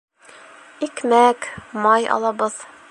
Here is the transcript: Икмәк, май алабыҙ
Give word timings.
Икмәк, 0.87 1.49
май 1.87 2.13
алабыҙ 2.19 2.63